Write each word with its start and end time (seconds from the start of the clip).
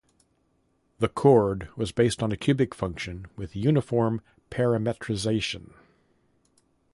The 0.97 1.09
cord 1.09 1.69
was 1.75 1.91
based 1.91 2.23
on 2.23 2.31
a 2.31 2.35
cubic 2.35 2.73
function 2.73 3.27
with 3.35 3.55
uniform 3.55 4.21
parametrization. 4.49 5.73